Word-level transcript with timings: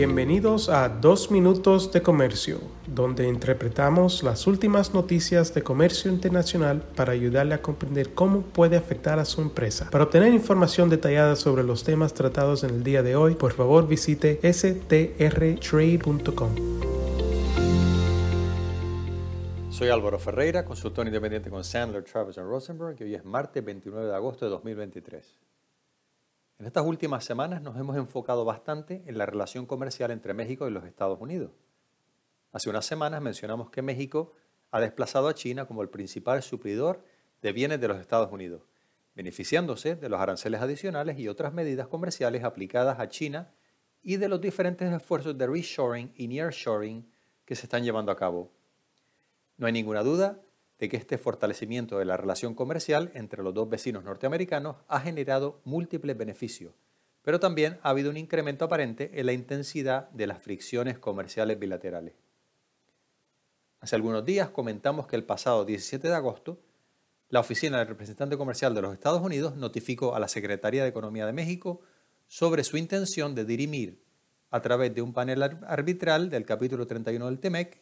Bienvenidos 0.00 0.70
a 0.70 0.88
Dos 0.88 1.30
Minutos 1.30 1.92
de 1.92 2.00
Comercio, 2.00 2.58
donde 2.86 3.28
interpretamos 3.28 4.22
las 4.22 4.46
últimas 4.46 4.94
noticias 4.94 5.52
de 5.52 5.62
comercio 5.62 6.10
internacional 6.10 6.80
para 6.96 7.12
ayudarle 7.12 7.52
a 7.52 7.60
comprender 7.60 8.14
cómo 8.14 8.40
puede 8.40 8.78
afectar 8.78 9.18
a 9.18 9.26
su 9.26 9.42
empresa. 9.42 9.90
Para 9.90 10.04
obtener 10.04 10.32
información 10.32 10.88
detallada 10.88 11.36
sobre 11.36 11.64
los 11.64 11.84
temas 11.84 12.14
tratados 12.14 12.64
en 12.64 12.70
el 12.70 12.82
día 12.82 13.02
de 13.02 13.14
hoy, 13.14 13.34
por 13.34 13.52
favor 13.52 13.86
visite 13.86 14.40
strtrade.com. 14.42 15.10
Soy 19.68 19.90
Álvaro 19.90 20.18
Ferreira, 20.18 20.64
consultor 20.64 21.08
independiente 21.08 21.50
con 21.50 21.62
Sandler, 21.62 22.04
Travis 22.04 22.36
Rosenberg, 22.36 22.96
y 23.00 23.04
hoy 23.04 23.16
es 23.16 23.24
martes 23.26 23.62
29 23.62 24.06
de 24.06 24.14
agosto 24.14 24.46
de 24.46 24.50
2023. 24.50 25.49
En 26.60 26.66
estas 26.66 26.84
últimas 26.84 27.24
semanas 27.24 27.62
nos 27.62 27.74
hemos 27.78 27.96
enfocado 27.96 28.44
bastante 28.44 29.02
en 29.06 29.16
la 29.16 29.24
relación 29.24 29.64
comercial 29.64 30.10
entre 30.10 30.34
México 30.34 30.68
y 30.68 30.70
los 30.70 30.84
Estados 30.84 31.18
Unidos. 31.18 31.52
Hace 32.52 32.68
unas 32.68 32.84
semanas 32.84 33.22
mencionamos 33.22 33.70
que 33.70 33.80
México 33.80 34.34
ha 34.70 34.78
desplazado 34.78 35.28
a 35.28 35.34
China 35.34 35.64
como 35.64 35.80
el 35.80 35.88
principal 35.88 36.42
suplidor 36.42 37.02
de 37.40 37.52
bienes 37.54 37.80
de 37.80 37.88
los 37.88 37.98
Estados 37.98 38.30
Unidos, 38.30 38.60
beneficiándose 39.14 39.96
de 39.96 40.10
los 40.10 40.20
aranceles 40.20 40.60
adicionales 40.60 41.18
y 41.18 41.28
otras 41.28 41.54
medidas 41.54 41.88
comerciales 41.88 42.44
aplicadas 42.44 43.00
a 43.00 43.08
China 43.08 43.54
y 44.02 44.18
de 44.18 44.28
los 44.28 44.42
diferentes 44.42 44.92
esfuerzos 44.92 45.38
de 45.38 45.46
reshoring 45.46 46.12
y 46.14 46.28
nearshoring 46.28 47.10
que 47.46 47.56
se 47.56 47.64
están 47.64 47.84
llevando 47.84 48.12
a 48.12 48.16
cabo. 48.16 48.52
No 49.56 49.66
hay 49.66 49.72
ninguna 49.72 50.02
duda 50.02 50.42
de 50.80 50.88
que 50.88 50.96
este 50.96 51.18
fortalecimiento 51.18 51.98
de 51.98 52.06
la 52.06 52.16
relación 52.16 52.54
comercial 52.54 53.12
entre 53.14 53.42
los 53.42 53.52
dos 53.52 53.68
vecinos 53.68 54.02
norteamericanos 54.02 54.76
ha 54.88 55.00
generado 55.00 55.60
múltiples 55.64 56.16
beneficios, 56.16 56.72
pero 57.22 57.38
también 57.38 57.78
ha 57.82 57.90
habido 57.90 58.10
un 58.10 58.16
incremento 58.16 58.64
aparente 58.64 59.10
en 59.20 59.26
la 59.26 59.34
intensidad 59.34 60.08
de 60.10 60.26
las 60.26 60.42
fricciones 60.42 60.98
comerciales 60.98 61.58
bilaterales. 61.58 62.14
Hace 63.80 63.94
algunos 63.94 64.24
días 64.24 64.48
comentamos 64.48 65.06
que 65.06 65.16
el 65.16 65.24
pasado 65.24 65.66
17 65.66 66.08
de 66.08 66.14
agosto, 66.14 66.58
la 67.28 67.40
Oficina 67.40 67.78
del 67.78 67.86
Representante 67.86 68.38
Comercial 68.38 68.74
de 68.74 68.82
los 68.82 68.94
Estados 68.94 69.22
Unidos 69.22 69.56
notificó 69.56 70.14
a 70.14 70.18
la 70.18 70.28
Secretaría 70.28 70.82
de 70.82 70.88
Economía 70.88 71.26
de 71.26 71.32
México 71.34 71.82
sobre 72.26 72.64
su 72.64 72.78
intención 72.78 73.34
de 73.34 73.44
dirimir, 73.44 74.02
a 74.50 74.60
través 74.60 74.94
de 74.94 75.02
un 75.02 75.12
panel 75.12 75.42
arbitral 75.42 76.30
del 76.30 76.44
capítulo 76.44 76.86
31 76.86 77.26
del 77.26 77.38
TEMEC, 77.38 77.80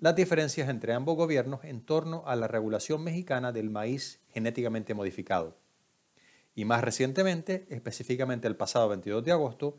las 0.00 0.16
diferencias 0.16 0.68
entre 0.70 0.94
ambos 0.94 1.16
gobiernos 1.16 1.62
en 1.62 1.82
torno 1.82 2.22
a 2.26 2.34
la 2.34 2.48
regulación 2.48 3.04
mexicana 3.04 3.52
del 3.52 3.68
maíz 3.68 4.20
genéticamente 4.30 4.94
modificado. 4.94 5.58
Y 6.54 6.64
más 6.64 6.82
recientemente, 6.82 7.66
específicamente 7.68 8.48
el 8.48 8.56
pasado 8.56 8.88
22 8.88 9.22
de 9.24 9.32
agosto, 9.32 9.78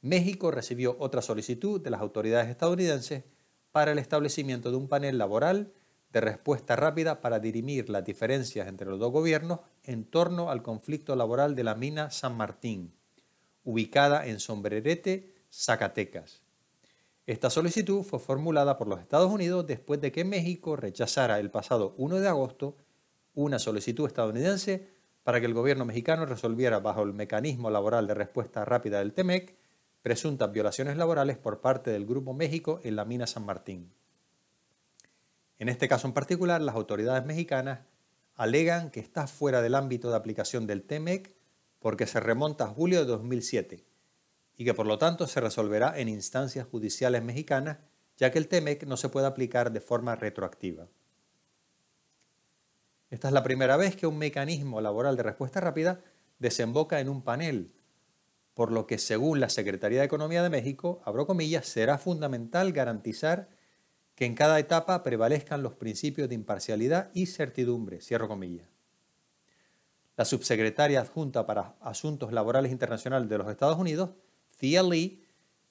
México 0.00 0.50
recibió 0.50 0.96
otra 0.98 1.20
solicitud 1.20 1.80
de 1.80 1.90
las 1.90 2.00
autoridades 2.00 2.48
estadounidenses 2.48 3.24
para 3.70 3.92
el 3.92 3.98
establecimiento 3.98 4.70
de 4.70 4.78
un 4.78 4.88
panel 4.88 5.18
laboral 5.18 5.72
de 6.12 6.20
respuesta 6.22 6.74
rápida 6.74 7.20
para 7.20 7.38
dirimir 7.38 7.90
las 7.90 8.04
diferencias 8.04 8.68
entre 8.68 8.88
los 8.88 8.98
dos 8.98 9.12
gobiernos 9.12 9.60
en 9.84 10.04
torno 10.04 10.50
al 10.50 10.62
conflicto 10.62 11.14
laboral 11.14 11.54
de 11.54 11.64
la 11.64 11.74
mina 11.74 12.10
San 12.10 12.36
Martín, 12.36 12.94
ubicada 13.64 14.26
en 14.26 14.40
Sombrerete, 14.40 15.34
Zacatecas. 15.52 16.47
Esta 17.28 17.50
solicitud 17.50 18.04
fue 18.04 18.20
formulada 18.20 18.78
por 18.78 18.88
los 18.88 19.00
Estados 19.00 19.30
Unidos 19.30 19.66
después 19.66 20.00
de 20.00 20.10
que 20.10 20.24
México 20.24 20.76
rechazara 20.76 21.38
el 21.38 21.50
pasado 21.50 21.92
1 21.98 22.20
de 22.20 22.28
agosto 22.28 22.74
una 23.34 23.58
solicitud 23.58 24.06
estadounidense 24.06 24.88
para 25.24 25.38
que 25.38 25.44
el 25.44 25.52
gobierno 25.52 25.84
mexicano 25.84 26.24
resolviera 26.24 26.78
bajo 26.78 27.02
el 27.02 27.12
mecanismo 27.12 27.68
laboral 27.68 28.06
de 28.06 28.14
respuesta 28.14 28.64
rápida 28.64 29.00
del 29.00 29.12
TEMEC 29.12 29.54
presuntas 30.00 30.50
violaciones 30.50 30.96
laborales 30.96 31.36
por 31.36 31.60
parte 31.60 31.90
del 31.90 32.06
Grupo 32.06 32.32
México 32.32 32.80
en 32.82 32.96
la 32.96 33.04
mina 33.04 33.26
San 33.26 33.44
Martín. 33.44 33.92
En 35.58 35.68
este 35.68 35.86
caso 35.86 36.06
en 36.06 36.14
particular, 36.14 36.62
las 36.62 36.76
autoridades 36.76 37.26
mexicanas 37.26 37.80
alegan 38.36 38.90
que 38.90 39.00
está 39.00 39.26
fuera 39.26 39.60
del 39.60 39.74
ámbito 39.74 40.08
de 40.08 40.16
aplicación 40.16 40.66
del 40.66 40.82
TEMEC 40.82 41.34
porque 41.78 42.06
se 42.06 42.20
remonta 42.20 42.64
a 42.64 42.68
julio 42.68 43.00
de 43.00 43.04
2007 43.04 43.84
y 44.58 44.64
que 44.64 44.74
por 44.74 44.86
lo 44.86 44.98
tanto 44.98 45.26
se 45.28 45.40
resolverá 45.40 45.98
en 45.98 46.08
instancias 46.08 46.66
judiciales 46.66 47.22
mexicanas, 47.22 47.78
ya 48.16 48.32
que 48.32 48.38
el 48.38 48.48
TEMEC 48.48 48.84
no 48.86 48.96
se 48.96 49.08
puede 49.08 49.28
aplicar 49.28 49.70
de 49.70 49.80
forma 49.80 50.16
retroactiva. 50.16 50.88
Esta 53.08 53.28
es 53.28 53.34
la 53.34 53.44
primera 53.44 53.76
vez 53.76 53.94
que 53.94 54.08
un 54.08 54.18
mecanismo 54.18 54.80
laboral 54.80 55.16
de 55.16 55.22
respuesta 55.22 55.60
rápida 55.60 56.00
desemboca 56.40 56.98
en 56.98 57.08
un 57.08 57.22
panel, 57.22 57.72
por 58.52 58.72
lo 58.72 58.88
que 58.88 58.98
según 58.98 59.38
la 59.38 59.48
Secretaría 59.48 60.00
de 60.00 60.06
Economía 60.06 60.42
de 60.42 60.50
México, 60.50 61.00
abro 61.04 61.24
comillas, 61.24 61.66
será 61.66 61.96
fundamental 61.96 62.72
garantizar 62.72 63.48
que 64.16 64.26
en 64.26 64.34
cada 64.34 64.58
etapa 64.58 65.04
prevalezcan 65.04 65.62
los 65.62 65.74
principios 65.74 66.28
de 66.28 66.34
imparcialidad 66.34 67.12
y 67.14 67.26
certidumbre, 67.26 68.00
cierro 68.00 68.26
comillas. 68.26 68.66
La 70.16 70.24
subsecretaria 70.24 71.00
adjunta 71.00 71.46
para 71.46 71.76
Asuntos 71.80 72.32
Laborales 72.32 72.72
Internacionales 72.72 73.28
de 73.28 73.38
los 73.38 73.48
Estados 73.48 73.78
Unidos 73.78 74.10
Lee 74.60 75.24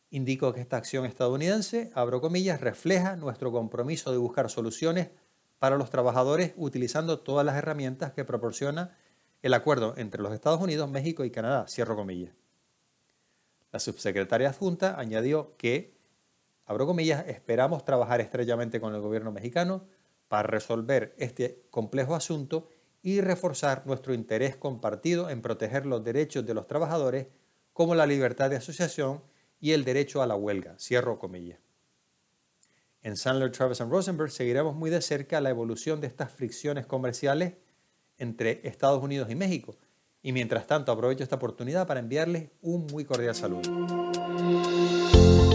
indicó 0.10 0.54
que 0.54 0.62
esta 0.62 0.78
acción 0.78 1.06
estadounidense, 1.06 1.92
abro 1.94 2.22
comillas, 2.22 2.62
refleja 2.62 3.16
nuestro 3.16 3.52
compromiso 3.52 4.12
de 4.12 4.18
buscar 4.18 4.50
soluciones 4.50 5.10
para 5.60 5.78
los 5.78 5.90
trabajadores 5.90 6.54
utilizando 6.56 7.20
todas 7.20 7.46
las 7.46 7.58
herramientas 7.58 8.14
que 8.14 8.26
proporciona 8.26 8.96
el 9.42 9.54
acuerdo 9.54 9.94
entre 9.98 10.22
los 10.22 10.34
Estados 10.34 10.62
Unidos, 10.62 10.90
México 10.90 11.26
y 11.26 11.32
Canadá, 11.32 11.68
cierro 11.68 11.96
comillas. 11.96 12.34
La 13.72 13.80
subsecretaria 13.80 14.50
adjunta 14.50 15.00
añadió 15.00 15.56
que, 15.58 15.96
abro 16.66 16.86
comillas, 16.86 17.28
esperamos 17.28 17.86
trabajar 17.86 18.22
estrechamente 18.22 18.80
con 18.80 18.96
el 18.96 19.02
gobierno 19.02 19.32
mexicano 19.32 19.86
para 20.28 20.48
resolver 20.48 21.14
este 21.18 21.64
complejo 21.70 22.16
asunto 22.16 22.70
y 23.02 23.22
reforzar 23.22 23.86
nuestro 23.86 24.14
interés 24.14 24.56
compartido 24.56 25.30
en 25.30 25.42
proteger 25.42 25.86
los 25.86 26.04
derechos 26.04 26.46
de 26.46 26.54
los 26.54 26.68
trabajadores 26.68 27.28
como 27.78 27.94
la 27.94 28.08
libertad 28.08 28.50
de 28.50 28.56
asociación 28.56 29.22
y 29.60 29.74
el 29.74 29.86
derecho 29.86 30.24
a 30.24 30.26
la 30.26 30.36
huelga. 30.36 30.76
Cierro 30.80 31.20
comillas. 31.20 31.60
En 33.04 33.16
Sandler, 33.16 33.52
Travis 33.52 33.82
and 33.82 33.92
Rosenberg 33.92 34.32
seguiremos 34.32 34.76
muy 34.76 34.90
de 34.90 35.00
cerca 35.00 35.40
la 35.42 35.52
evolución 35.52 36.02
de 36.02 36.08
estas 36.08 36.32
fricciones 36.32 36.88
comerciales 36.88 37.54
entre 38.18 38.68
Estados 38.68 39.04
Unidos 39.04 39.30
y 39.30 39.36
México. 39.36 39.78
Y 40.24 40.32
mientras 40.32 40.66
tanto 40.66 40.92
aprovecho 40.92 41.22
esta 41.22 41.36
oportunidad 41.36 41.86
para 41.86 42.00
enviarles 42.00 42.50
un 42.64 42.88
muy 42.88 43.06
cordial 43.06 43.36
saludo. 43.36 43.62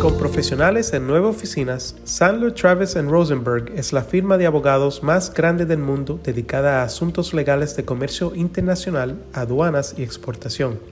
Con 0.01 0.17
profesionales 0.17 0.93
en 0.93 1.09
nueve 1.09 1.27
oficinas, 1.27 1.97
Sandler, 2.05 2.55
Travis 2.55 2.95
Rosenberg 2.95 3.73
es 3.75 3.93
la 3.93 4.05
firma 4.05 4.39
de 4.39 4.47
abogados 4.47 5.03
más 5.03 5.35
grande 5.35 5.67
del 5.67 5.79
mundo 5.79 6.21
dedicada 6.23 6.83
a 6.83 6.85
asuntos 6.85 7.35
legales 7.35 7.75
de 7.75 7.85
comercio 7.85 8.33
internacional, 8.37 9.21
aduanas 9.33 9.97
y 9.99 10.05
exportación. 10.05 10.92